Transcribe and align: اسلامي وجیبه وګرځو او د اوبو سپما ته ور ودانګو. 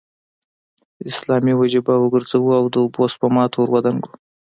اسلامي 1.09 1.53
وجیبه 1.57 1.95
وګرځو 1.99 2.39
او 2.57 2.63
د 2.73 2.75
اوبو 2.83 3.03
سپما 3.13 3.43
ته 3.51 3.57
ور 3.59 3.69
ودانګو. 3.75 4.11